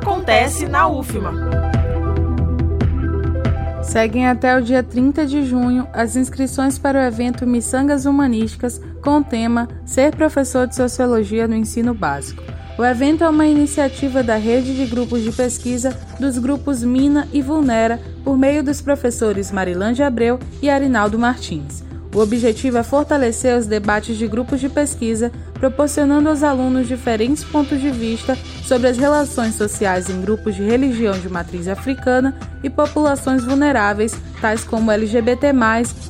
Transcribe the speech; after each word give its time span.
Acontece 0.00 0.66
na 0.66 0.88
UFMA. 0.88 1.30
Seguem 3.82 4.26
até 4.26 4.56
o 4.56 4.62
dia 4.62 4.82
30 4.82 5.26
de 5.26 5.44
junho 5.44 5.86
as 5.92 6.16
inscrições 6.16 6.78
para 6.78 6.98
o 6.98 7.02
evento 7.02 7.46
Missangas 7.46 8.06
Humanísticas 8.06 8.80
com 9.02 9.18
o 9.18 9.22
tema 9.22 9.68
Ser 9.84 10.16
Professor 10.16 10.66
de 10.66 10.74
Sociologia 10.74 11.46
no 11.46 11.54
Ensino 11.54 11.92
Básico. 11.92 12.42
O 12.78 12.84
evento 12.84 13.24
é 13.24 13.28
uma 13.28 13.46
iniciativa 13.46 14.22
da 14.22 14.36
rede 14.36 14.74
de 14.74 14.86
grupos 14.86 15.22
de 15.22 15.32
pesquisa 15.32 15.94
dos 16.18 16.38
grupos 16.38 16.82
Mina 16.82 17.28
e 17.30 17.42
Vulnera 17.42 18.00
por 18.24 18.38
meio 18.38 18.64
dos 18.64 18.80
professores 18.80 19.52
Marilândia 19.52 20.06
Abreu 20.06 20.38
e 20.62 20.70
Arinaldo 20.70 21.18
Martins. 21.18 21.89
O 22.12 22.18
objetivo 22.18 22.76
é 22.76 22.82
fortalecer 22.82 23.56
os 23.56 23.66
debates 23.66 24.16
de 24.16 24.26
grupos 24.26 24.58
de 24.58 24.68
pesquisa, 24.68 25.30
proporcionando 25.54 26.28
aos 26.28 26.42
alunos 26.42 26.88
diferentes 26.88 27.44
pontos 27.44 27.80
de 27.80 27.88
vista 27.90 28.36
sobre 28.64 28.88
as 28.88 28.96
relações 28.96 29.54
sociais 29.54 30.10
em 30.10 30.20
grupos 30.20 30.56
de 30.56 30.62
religião 30.62 31.16
de 31.16 31.28
matriz 31.28 31.68
africana 31.68 32.36
e 32.64 32.68
populações 32.68 33.44
vulneráveis, 33.44 34.12
tais 34.40 34.64
como 34.64 34.90
LGBT, 34.90 35.52